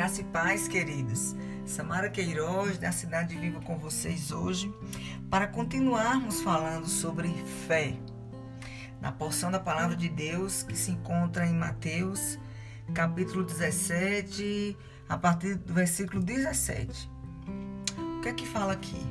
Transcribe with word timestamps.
Graça 0.00 0.22
e 0.22 0.24
paz, 0.24 0.66
queridos. 0.66 1.36
Samara 1.66 2.08
Queiroz, 2.08 2.78
da 2.78 2.90
Cidade 2.90 3.36
Viva 3.36 3.60
com 3.60 3.76
vocês 3.76 4.32
hoje, 4.32 4.74
para 5.28 5.46
continuarmos 5.46 6.40
falando 6.40 6.88
sobre 6.88 7.28
fé. 7.68 7.92
Na 8.98 9.12
porção 9.12 9.50
da 9.50 9.60
palavra 9.60 9.94
de 9.94 10.08
Deus 10.08 10.62
que 10.62 10.74
se 10.74 10.90
encontra 10.90 11.46
em 11.46 11.52
Mateus, 11.52 12.38
capítulo 12.94 13.44
17, 13.44 14.74
a 15.06 15.18
partir 15.18 15.56
do 15.56 15.74
versículo 15.74 16.22
17. 16.22 17.10
O 17.98 18.22
que 18.22 18.30
é 18.30 18.32
que 18.32 18.46
fala 18.46 18.72
aqui? 18.72 19.06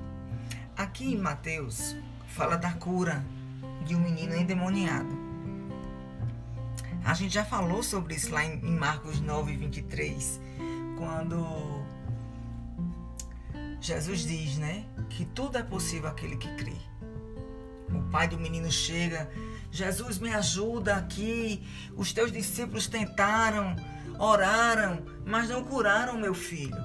Aqui 0.75 1.13
em 1.13 1.19
Mateus, 1.19 1.95
fala 2.29 2.57
da 2.57 2.71
cura 2.71 3.23
de 3.85 3.93
um 3.93 3.99
menino 3.99 4.35
endemoniado. 4.35 5.15
A 7.05 7.13
gente 7.13 7.33
já 7.33 7.45
falou 7.45 7.81
sobre 7.81 8.15
isso 8.15 8.31
lá 8.31 8.43
em, 8.43 8.59
Marcos 8.59 9.21
9, 9.21 9.55
23, 9.55 10.39
quando 10.99 11.85
Jesus 13.79 14.19
diz, 14.19 14.57
né, 14.57 14.83
que 15.09 15.23
tudo 15.23 15.57
é 15.57 15.63
possível 15.63 16.09
aquele 16.09 16.35
que 16.35 16.53
crê. 16.55 16.75
O 17.89 18.01
pai 18.11 18.27
do 18.27 18.37
menino 18.37 18.69
chega, 18.69 19.31
Jesus 19.71 20.19
me 20.19 20.33
ajuda 20.33 20.97
aqui. 20.97 21.65
Os 21.95 22.11
teus 22.11 22.31
discípulos 22.31 22.87
tentaram, 22.87 23.77
oraram, 24.19 25.01
mas 25.25 25.49
não 25.49 25.63
curaram 25.63 26.19
meu 26.19 26.33
filho, 26.33 26.77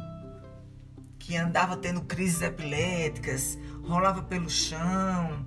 que 1.19 1.37
andava 1.37 1.77
tendo 1.77 2.03
crises 2.03 2.41
epiléticas, 2.41 3.59
rolava 3.83 4.23
pelo 4.23 4.49
chão, 4.49 5.45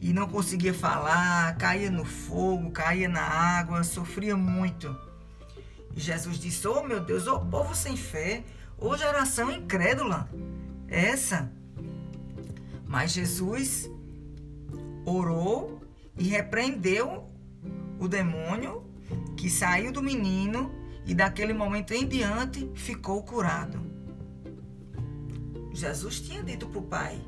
e 0.00 0.12
não 0.12 0.28
conseguia 0.28 0.74
falar, 0.74 1.56
caía 1.56 1.90
no 1.90 2.04
fogo, 2.04 2.72
caía 2.72 3.08
na 3.08 3.22
água, 3.22 3.84
sofria 3.84 4.36
muito. 4.36 5.06
Jesus 5.96 6.38
disse: 6.38 6.68
Oh 6.68 6.82
meu 6.82 7.00
Deus, 7.00 7.26
oh, 7.26 7.40
povo 7.40 7.74
sem 7.74 7.96
fé, 7.96 8.44
oh, 8.78 8.96
geração 8.96 9.50
incrédula, 9.50 10.28
essa. 10.86 11.50
Mas 12.86 13.12
Jesus 13.12 13.90
orou 15.04 15.80
e 16.18 16.24
repreendeu 16.24 17.28
o 17.98 18.06
demônio 18.06 18.84
que 19.36 19.48
saiu 19.48 19.90
do 19.90 20.02
menino 20.02 20.70
e 21.06 21.14
daquele 21.14 21.52
momento 21.52 21.92
em 21.92 22.06
diante 22.06 22.70
ficou 22.74 23.22
curado. 23.22 23.80
Jesus 25.72 26.20
tinha 26.20 26.42
dito 26.42 26.66
para 26.68 26.78
o 26.78 26.82
pai: 26.82 27.20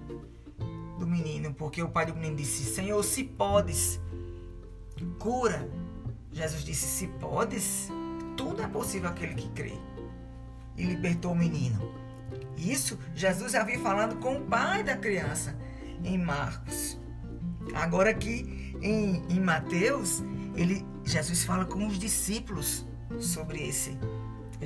do 0.98 1.06
menino, 1.06 1.55
porque 1.55 1.83
o 1.83 1.89
pai 1.89 2.06
do 2.06 2.14
menino 2.14 2.36
disse: 2.36 2.64
Senhor, 2.64 3.02
se 3.02 3.24
podes, 3.24 4.00
cura. 5.19 5.70
Jesus 6.33 6.64
disse: 6.64 6.86
Se 6.86 7.06
podes, 7.06 7.89
tudo 8.39 8.62
é 8.62 8.69
possível 8.69 9.11
aquele 9.11 9.34
que 9.34 9.48
crê. 9.50 9.75
E 10.77 10.84
libertou 10.84 11.33
o 11.33 11.36
menino. 11.36 11.92
Isso 12.56 12.98
Jesus 13.14 13.55
havia 13.55 13.78
falado 13.80 14.17
com 14.17 14.39
o 14.39 14.47
pai 14.47 14.83
da 14.83 14.97
criança 14.97 15.58
em 16.05 16.17
Marcos. 16.17 16.98
Agora 17.75 18.11
aqui 18.11 18.75
em, 18.80 19.25
em 19.28 19.41
Mateus, 19.41 20.22
ele, 20.55 20.86
Jesus 21.05 21.45
fala 21.45 21.64
com 21.64 21.86
os 21.86 21.98
discípulos 21.98 22.86
sobre 23.19 23.69
esse, 23.69 23.98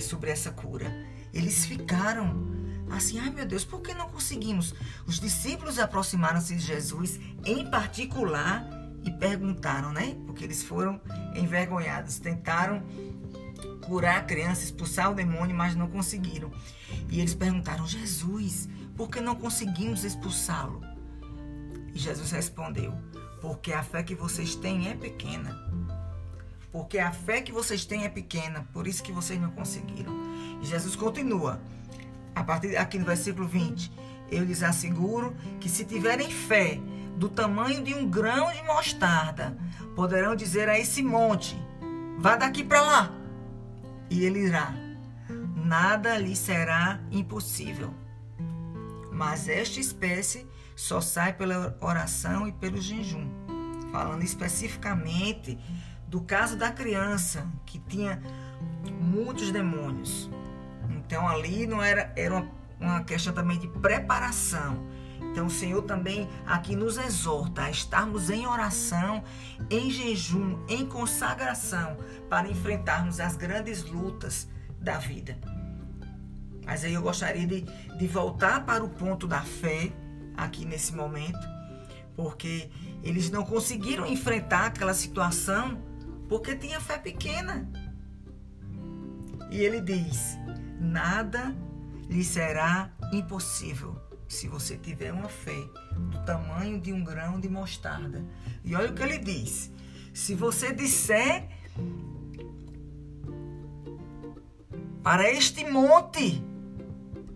sobre 0.01 0.31
essa 0.31 0.51
cura. 0.51 0.87
Eles 1.33 1.65
ficaram 1.65 2.53
assim, 2.91 3.19
ai 3.19 3.31
meu 3.31 3.47
Deus, 3.47 3.65
por 3.65 3.81
que 3.81 3.95
não 3.95 4.09
conseguimos? 4.11 4.75
Os 5.07 5.19
discípulos 5.19 5.79
aproximaram-se 5.79 6.55
de 6.55 6.63
Jesus 6.63 7.19
em 7.45 7.71
particular 7.71 8.69
e 9.03 9.11
perguntaram, 9.11 9.93
né? 9.93 10.15
Porque 10.27 10.45
eles 10.45 10.63
foram 10.63 11.01
envergonhados, 11.35 12.19
tentaram 12.19 12.83
curar 13.93 14.17
a 14.17 14.23
criança, 14.23 14.65
expulsar 14.65 15.11
o 15.11 15.15
demônio, 15.15 15.55
mas 15.55 15.77
não 15.77 15.87
conseguiram. 15.87 16.51
E 17.11 17.21
eles 17.21 17.35
perguntaram, 17.35 17.87
Jesus, 17.87 18.67
por 18.97 19.11
que 19.11 19.21
não 19.21 19.35
conseguimos 19.35 20.03
expulsá-lo? 20.03 20.81
E 21.95 21.99
Jesus 21.99 22.31
respondeu, 22.31 22.95
porque 23.43 23.71
a 23.71 23.83
fé 23.83 24.03
que 24.03 24.15
vocês 24.15 24.55
têm 24.55 24.89
é 24.89 24.95
pequena. 24.95 25.55
Porque 26.73 26.99
a 26.99 27.13
fé 27.13 27.43
que 27.43 27.53
vocês 27.53 27.85
têm 27.85 28.05
é 28.05 28.09
pequena, 28.09 28.67
por 28.73 28.87
isso 28.87 29.03
que 29.03 29.13
vocês 29.13 29.39
não 29.39 29.51
conseguiram. 29.51 30.15
E 30.63 30.65
Jesus 30.65 30.97
continua 30.97 31.61
a 32.35 32.43
partir 32.43 32.75
aqui 32.79 32.99
no 32.99 33.05
versículo 33.05 33.47
20, 33.47 33.93
eu 34.31 34.43
lhes 34.43 34.63
asseguro 34.63 35.37
que 35.61 35.69
se 35.69 35.85
tiverem 35.85 36.31
fé 36.31 36.81
do 37.19 37.29
tamanho 37.29 37.85
de 37.85 37.93
um 37.93 38.09
grão 38.09 38.51
de 38.53 38.63
mostarda, 38.63 39.55
poderão 39.95 40.35
dizer 40.35 40.67
a 40.67 40.79
esse 40.79 41.03
monte: 41.03 41.55
vá 42.19 42.37
daqui 42.37 42.65
para 42.65 42.81
lá, 42.81 43.22
e 44.13 44.27
ele 44.27 44.41
irá. 44.41 44.75
Nada 45.57 46.19
lhe 46.19 46.37
será 46.37 47.01
impossível. 47.11 47.95
Mas 49.11 49.49
esta 49.49 49.81
espécie 49.81 50.47
só 50.77 51.01
sai 51.01 51.33
pela 51.33 51.77
oração 51.81 52.47
e 52.47 52.53
pelo 52.53 52.77
jejum. 52.77 53.27
Falando 53.91 54.23
especificamente 54.23 55.59
do 56.07 56.21
caso 56.21 56.57
da 56.57 56.71
criança 56.71 57.51
que 57.65 57.79
tinha 57.79 58.23
muitos 59.01 59.51
demônios. 59.51 60.31
Então 60.91 61.27
ali 61.27 61.67
não 61.67 61.83
era, 61.83 62.13
era 62.15 62.35
uma, 62.35 62.51
uma 62.79 63.05
questão 63.05 63.33
também 63.33 63.59
de 63.59 63.69
preparação. 63.69 64.87
Então 65.31 65.47
o 65.47 65.51
Senhor 65.51 65.83
também 65.83 66.29
aqui 66.47 66.77
nos 66.77 66.99
exorta 66.99 67.63
a 67.63 67.71
estarmos 67.71 68.29
em 68.29 68.47
oração, 68.47 69.25
em 69.71 69.91
jejum, 69.91 70.59
em 70.69 70.85
consagração, 70.85 71.97
para 72.29 72.49
enfrentarmos 72.49 73.19
as 73.19 73.37
grandes 73.37 73.83
lutas 73.85 74.49
da 74.79 74.99
vida. 74.99 75.39
Mas 76.67 76.85
aí 76.85 76.95
eu 76.95 77.03
gostaria 77.03 77.47
de, 77.47 77.63
de 77.63 78.07
voltar 78.07 78.65
para 78.67 78.85
o 78.85 78.89
ponto 78.89 79.27
da 79.27 79.41
fé, 79.41 79.91
aqui 80.37 80.65
nesse 80.65 80.95
momento, 80.95 81.49
porque 82.15 82.71
eles 83.03 83.31
não 83.31 83.45
conseguiram 83.45 84.07
enfrentar 84.07 84.67
aquela 84.67 84.95
situação 84.95 85.81
porque 86.29 86.55
tinha 86.55 86.81
fé 86.81 86.99
pequena. 86.99 87.69
E 89.51 89.61
ele 89.61 89.81
diz: 89.81 90.39
nada 90.79 91.55
lhe 92.09 92.23
será 92.23 92.91
impossível 93.13 94.12
se 94.33 94.49
você 94.49 94.79
tiver 94.79 95.13
uma 95.13 95.29
fé 95.29 95.69
do 96.11 96.25
tamanho 96.25 96.81
de 96.81 96.91
um 96.91 97.05
grão 97.05 97.39
de 97.39 97.51
mostarda. 97.51 98.25
E 98.65 98.75
olha 98.75 98.91
o 98.91 98.95
que 98.95 99.03
ele 99.03 99.19
diz: 99.19 99.71
se 100.15 100.35
você 100.35 100.73
disser 100.73 101.49
para 105.03 105.31
este 105.31 105.69
monte, 105.71 106.43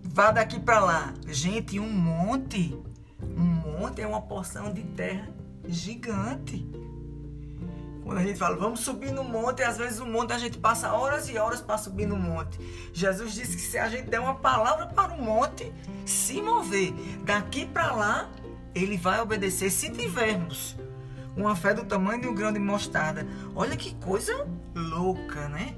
vá 0.03 0.31
daqui 0.31 0.59
para 0.59 0.81
lá. 0.81 1.15
Gente, 1.29 1.79
um 1.79 1.91
monte, 1.91 2.75
um 3.23 3.45
monte 3.45 4.01
é 4.01 4.06
uma 4.06 4.23
porção 4.23 4.73
de 4.73 4.83
terra 4.83 5.29
gigante. 5.69 6.67
Quando 8.06 8.19
a 8.19 8.22
gente 8.22 8.39
fala, 8.39 8.55
vamos 8.55 8.81
subir 8.81 9.11
no 9.11 9.25
monte, 9.25 9.59
e 9.59 9.65
às 9.65 9.77
vezes 9.77 9.99
o 9.99 10.06
monte 10.06 10.33
a 10.33 10.39
gente 10.39 10.59
passa 10.59 10.93
horas 10.93 11.28
e 11.28 11.37
horas 11.37 11.61
para 11.61 11.77
subir 11.77 12.06
no 12.06 12.15
monte. 12.15 12.56
Jesus 12.93 13.34
disse 13.34 13.56
que 13.56 13.62
se 13.62 13.77
a 13.78 13.89
gente 13.89 14.09
der 14.09 14.21
uma 14.21 14.37
palavra 14.37 14.87
para 14.87 15.12
o 15.12 15.21
monte 15.21 15.72
se 16.05 16.41
mover 16.41 16.93
daqui 17.25 17.67
para 17.67 17.93
lá, 17.93 18.31
ele 18.72 18.97
vai 18.97 19.21
obedecer 19.21 19.71
se 19.71 19.91
tivermos 19.91 20.77
uma 21.37 21.56
fé 21.56 21.75
do 21.75 21.84
tamanho 21.84 22.21
de 22.21 22.28
um 22.28 22.34
grão 22.34 22.53
de 22.53 22.61
mostarda. 22.61 23.27
Olha 23.56 23.77
que 23.77 23.93
coisa 23.97 24.47
louca, 24.73 25.49
né? 25.49 25.75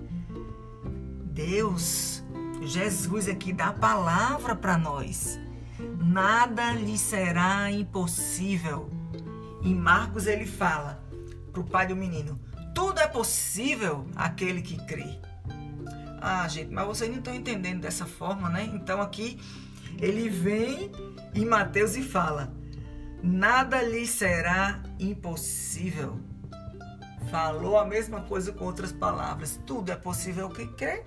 Deus, 1.33 2.23
Jesus 2.61 3.27
aqui 3.27 3.55
dá 3.55 3.69
a 3.69 3.73
palavra 3.73 4.55
para 4.55 4.77
nós. 4.77 5.41
Nada 5.99 6.73
lhe 6.73 6.99
será 6.99 7.71
impossível. 7.71 8.91
Em 9.63 9.75
Marcos 9.75 10.27
ele 10.27 10.45
fala: 10.45 11.08
para 11.59 11.61
o 11.61 11.65
pai 11.65 11.87
do 11.87 11.97
menino: 11.97 12.41
Tudo 12.75 13.01
é 13.01 13.07
possível 13.07 14.07
aquele 14.15 14.63
que 14.63 14.77
crê. 14.87 15.19
Ah, 16.21 16.47
gente, 16.49 16.73
mas 16.73 16.87
vocês 16.87 17.11
não 17.11 17.19
estão 17.19 17.35
entendendo 17.35 17.81
dessa 17.81 18.05
forma, 18.07 18.49
né? 18.49 18.65
Então 18.65 19.01
aqui 19.01 19.41
ele 20.01 20.29
vem 20.29 20.91
em 21.35 21.45
Mateus 21.45 21.97
e 21.97 22.03
fala: 22.03 22.53
Nada 23.23 23.83
lhe 23.83 24.07
será 24.07 24.83
impossível. 24.99 26.21
Falou 27.31 27.79
a 27.79 27.85
mesma 27.85 28.23
coisa 28.23 28.53
com 28.53 28.65
outras 28.65 28.93
palavras. 28.93 29.61
Tudo 29.67 29.93
é 29.93 29.97
possível 29.97 30.49
que 30.49 30.67
crê. 30.67 31.05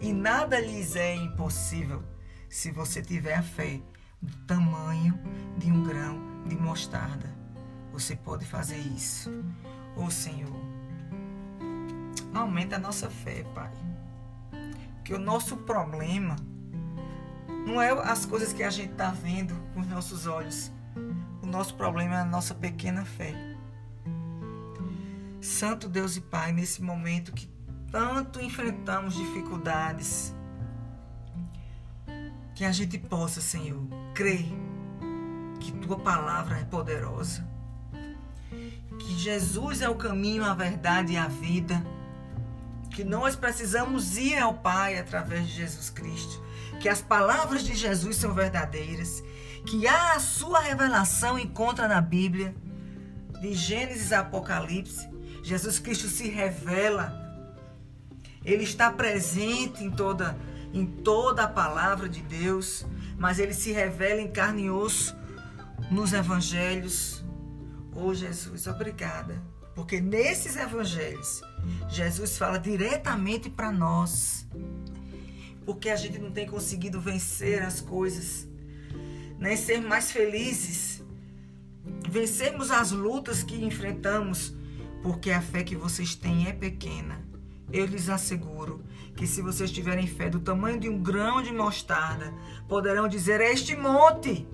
E 0.00 0.12
nada 0.12 0.58
lhes 0.58 0.96
é 0.96 1.14
impossível 1.14 2.02
se 2.48 2.70
você 2.70 3.02
tiver 3.02 3.34
a 3.34 3.42
fé 3.42 3.82
do 4.22 4.34
tamanho 4.46 5.18
de 5.58 5.70
um 5.70 5.82
grão 5.82 6.18
de 6.46 6.56
mostarda. 6.56 7.28
Você 7.92 8.16
pode 8.16 8.46
fazer 8.46 8.78
isso. 8.78 9.30
Oh, 10.02 10.10
Senhor, 10.10 10.56
aumenta 12.32 12.76
a 12.76 12.78
nossa 12.78 13.10
fé, 13.10 13.44
Pai. 13.54 13.70
Que 15.04 15.12
o 15.12 15.18
nosso 15.18 15.58
problema 15.58 16.36
não 17.66 17.82
é 17.82 17.90
as 17.90 18.24
coisas 18.24 18.54
que 18.54 18.62
a 18.62 18.70
gente 18.70 18.92
está 18.92 19.10
vendo 19.10 19.54
com 19.74 19.80
os 19.80 19.86
nossos 19.86 20.26
olhos. 20.26 20.72
O 21.42 21.46
nosso 21.46 21.74
problema 21.74 22.14
é 22.14 22.20
a 22.20 22.24
nossa 22.24 22.54
pequena 22.54 23.04
fé. 23.04 23.34
Santo 25.38 25.86
Deus 25.86 26.16
e 26.16 26.22
Pai, 26.22 26.50
nesse 26.50 26.82
momento 26.82 27.32
que 27.32 27.46
tanto 27.90 28.40
enfrentamos 28.40 29.14
dificuldades, 29.14 30.34
que 32.54 32.64
a 32.64 32.72
gente 32.72 32.98
possa, 32.98 33.42
Senhor, 33.42 33.86
crer 34.14 34.46
que 35.60 35.72
tua 35.72 35.98
palavra 35.98 36.58
é 36.58 36.64
poderosa, 36.64 37.46
que 39.00 39.18
Jesus 39.18 39.80
é 39.80 39.88
o 39.88 39.94
caminho, 39.94 40.44
a 40.44 40.54
verdade 40.54 41.14
e 41.14 41.16
a 41.16 41.26
vida, 41.26 41.82
que 42.90 43.02
nós 43.02 43.34
precisamos 43.34 44.16
ir 44.16 44.38
ao 44.38 44.54
Pai 44.54 44.98
através 44.98 45.48
de 45.48 45.54
Jesus 45.54 45.90
Cristo, 45.90 46.42
que 46.78 46.88
as 46.88 47.00
palavras 47.00 47.64
de 47.64 47.74
Jesus 47.74 48.16
são 48.16 48.34
verdadeiras, 48.34 49.22
que 49.66 49.86
a 49.86 50.18
sua 50.20 50.60
revelação 50.60 51.38
encontra 51.38 51.88
na 51.88 52.00
Bíblia, 52.00 52.54
de 53.40 53.54
Gênesis 53.54 54.12
a 54.12 54.20
Apocalipse, 54.20 55.08
Jesus 55.42 55.78
Cristo 55.78 56.08
se 56.08 56.28
revela. 56.28 57.18
Ele 58.44 58.64
está 58.64 58.90
presente 58.90 59.82
em 59.82 59.90
toda 59.90 60.36
em 60.72 60.86
toda 60.86 61.44
a 61.44 61.48
palavra 61.48 62.08
de 62.08 62.22
Deus, 62.22 62.86
mas 63.18 63.40
ele 63.40 63.52
se 63.52 63.72
revela 63.72 64.20
em 64.20 64.30
carne 64.30 64.66
e 64.66 64.70
osso 64.70 65.16
nos 65.90 66.12
evangelhos. 66.12 67.24
Oh 67.94 68.14
Jesus, 68.14 68.66
obrigada, 68.66 69.42
porque 69.74 70.00
nesses 70.00 70.56
evangelhos 70.56 71.42
Jesus 71.88 72.38
fala 72.38 72.58
diretamente 72.58 73.50
para 73.50 73.72
nós. 73.72 74.46
Porque 75.64 75.90
a 75.90 75.96
gente 75.96 76.18
não 76.18 76.30
tem 76.30 76.46
conseguido 76.46 77.00
vencer 77.00 77.62
as 77.62 77.80
coisas, 77.80 78.48
nem 79.38 79.56
ser 79.56 79.80
mais 79.80 80.10
felizes, 80.10 81.02
vencermos 82.08 82.70
as 82.70 82.90
lutas 82.92 83.42
que 83.42 83.62
enfrentamos, 83.64 84.54
porque 85.02 85.30
a 85.30 85.40
fé 85.40 85.62
que 85.62 85.76
vocês 85.76 86.14
têm 86.14 86.48
é 86.48 86.52
pequena. 86.52 87.24
Eu 87.72 87.86
lhes 87.86 88.08
asseguro 88.08 88.84
que 89.16 89.26
se 89.26 89.42
vocês 89.42 89.70
tiverem 89.70 90.06
fé 90.06 90.28
do 90.28 90.40
tamanho 90.40 90.80
de 90.80 90.88
um 90.88 91.00
grão 91.00 91.42
de 91.42 91.52
mostarda, 91.52 92.32
poderão 92.68 93.06
dizer 93.06 93.40
este 93.40 93.76
monte: 93.76 94.48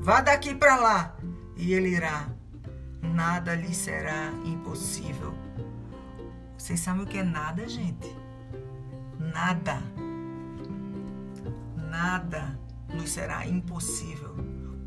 Vá 0.00 0.20
daqui 0.20 0.54
para 0.54 0.76
lá, 0.76 1.16
e 1.56 1.72
ele 1.72 1.90
irá. 1.90 2.41
Nada 3.12 3.54
lhe 3.54 3.74
será 3.74 4.32
impossível. 4.44 5.34
Vocês 6.56 6.80
sabem 6.80 7.02
o 7.02 7.06
que 7.06 7.18
é 7.18 7.22
nada, 7.22 7.68
gente? 7.68 8.08
Nada. 9.18 9.82
Nada 11.76 12.58
nos 12.88 13.10
será 13.10 13.46
impossível. 13.46 14.34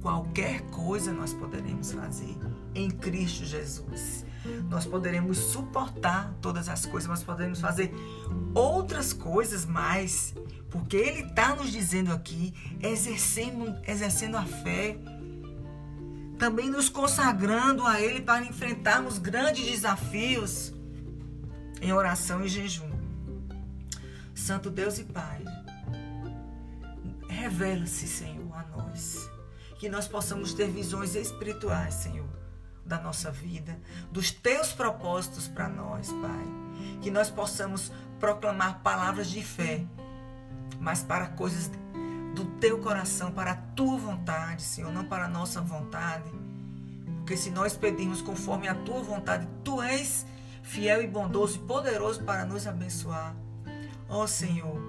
Qualquer 0.02 0.62
coisa 0.70 1.12
nós 1.12 1.34
poderemos 1.34 1.92
fazer 1.92 2.36
em 2.74 2.90
Cristo 2.90 3.46
Jesus. 3.46 4.26
Nós 4.70 4.86
poderemos 4.86 5.38
suportar 5.38 6.34
todas 6.42 6.70
as 6.70 6.86
coisas, 6.86 7.10
nós 7.10 7.24
poderemos 7.24 7.60
fazer 7.60 7.94
outras 8.54 9.14
coisas 9.14 9.66
mais 9.66 10.34
porque 10.76 10.98
ele 10.98 11.22
está 11.22 11.56
nos 11.56 11.72
dizendo 11.72 12.12
aqui, 12.12 12.54
exercendo, 12.82 13.74
exercendo 13.88 14.36
a 14.36 14.44
fé, 14.44 14.98
também 16.38 16.70
nos 16.70 16.90
consagrando 16.90 17.86
a 17.86 18.00
Ele 18.00 18.22
para 18.22 18.46
enfrentarmos 18.46 19.18
grandes 19.18 19.66
desafios 19.66 20.74
em 21.82 21.92
oração 21.94 22.44
e 22.44 22.48
jejum. 22.48 22.90
Santo 24.34 24.70
Deus 24.70 25.00
e 25.00 25.04
Pai, 25.04 25.44
revela-se, 27.28 28.08
Senhor, 28.08 28.54
a 28.54 28.64
nós. 28.78 29.30
Que 29.80 29.90
nós 29.90 30.08
possamos 30.08 30.54
ter 30.54 30.70
visões 30.70 31.16
espirituais, 31.16 31.94
Senhor, 31.96 32.30
da 32.86 33.00
nossa 33.00 33.32
vida, 33.32 33.78
dos 34.12 34.32
teus 34.32 34.72
propósitos 34.72 35.48
para 35.48 35.70
nós, 35.70 36.12
Pai. 36.12 36.46
Que 37.02 37.12
nós 37.12 37.30
possamos 37.30 37.92
proclamar 38.20 38.80
palavras 38.82 39.30
de 39.30 39.44
fé 39.44 39.86
mas 40.80 41.04
para 41.04 41.28
coisas 41.28 41.72
do 42.36 42.46
teu 42.60 42.80
coração, 42.80 43.32
para 43.32 43.52
a 43.52 43.56
tua 43.56 43.98
vontade, 43.98 44.62
Senhor, 44.62 44.92
não 44.92 45.06
para 45.06 45.26
a 45.26 45.30
nossa 45.30 45.62
vontade. 45.62 46.30
Porque 47.18 47.38
se 47.38 47.50
nós 47.50 47.76
pedirmos 47.76 48.22
conforme 48.22 48.68
a 48.68 48.76
tua 48.76 49.02
vontade, 49.02 49.48
tu 49.64 49.82
és 49.82 50.26
fiel 50.62 51.02
e 51.02 51.08
bondoso 51.08 51.58
e 51.58 51.60
poderoso 51.60 52.24
para 52.24 52.46
nos 52.46 52.68
abençoar. 52.68 53.36
Ó 54.10 54.24
oh, 54.24 54.28
Senhor, 54.28 54.80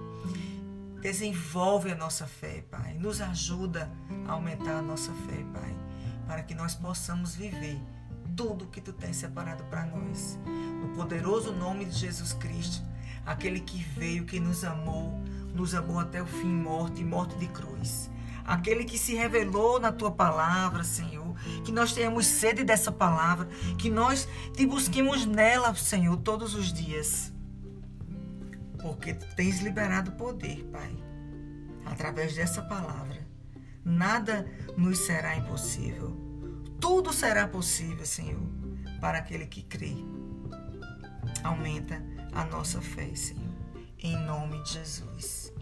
desenvolve 1.01 1.93
a 1.93 1.95
nossa 1.95 2.27
fé, 2.27 2.65
Pai. 2.71 2.95
Nos 2.95 3.21
ajuda 3.21 3.91
a 4.27 4.33
aumentar 4.33 4.79
a 4.79 4.83
nossa 4.83 5.13
fé, 5.13 5.45
Pai, 5.55 5.75
para 6.27 6.43
que 6.43 6.55
nós 6.55 6.75
possamos 6.75 7.35
viver 7.35 7.81
tudo 8.37 8.67
que 8.67 8.81
tu 8.81 8.93
tens 8.93 9.17
separado 9.17 9.65
para 9.65 9.87
nós. 9.87 10.39
No 10.83 10.89
poderoso 10.95 11.53
nome 11.53 11.85
de 11.85 11.97
Jesus 11.97 12.33
Cristo, 12.35 12.83
aquele 13.27 13.61
que 13.61 13.83
veio, 13.83 14.25
que 14.25 14.39
nos 14.41 14.65
amou, 14.65 15.21
nos 15.53 15.75
amou 15.75 15.99
até 15.99 16.23
o 16.23 16.27
fim, 16.27 16.47
morte 16.47 17.05
morte 17.05 17.37
de 17.37 17.49
cruz. 17.49 18.09
Aquele 18.45 18.85
que 18.85 18.97
se 18.97 19.13
revelou 19.15 19.81
na 19.81 19.91
tua 19.91 20.13
palavra, 20.13 20.85
Senhor. 20.85 21.35
Que 21.65 21.73
nós 21.73 21.93
tenhamos 21.93 22.27
sede 22.27 22.63
dessa 22.63 22.93
palavra. 22.93 23.49
Que 23.77 23.91
nós 23.91 24.29
te 24.55 24.65
busquemos 24.65 25.27
nela, 25.27 25.75
Senhor, 25.75 26.17
todos 26.19 26.55
os 26.55 26.73
dias. 26.73 27.33
Porque 28.81 29.15
tens 29.15 29.61
liberado 29.61 30.13
poder, 30.13 30.63
Pai, 30.71 30.97
através 31.87 32.37
dessa 32.37 32.63
palavra. 32.63 33.27
Nada 33.85 34.47
nos 34.77 34.99
será 34.99 35.37
impossível. 35.37 36.17
Tudo 36.81 37.13
será 37.13 37.49
possível, 37.49 38.07
Senhor, 38.07 38.47
para 39.01 39.19
aquele 39.19 39.47
que 39.47 39.63
crê 39.63 39.97
aumenta 41.47 42.03
a 42.33 42.45
nossa 42.45 42.81
fé, 42.81 43.15
Senhor. 43.15 43.55
Em 43.99 44.17
nome 44.27 44.63
de 44.63 44.75
Jesus. 44.75 45.53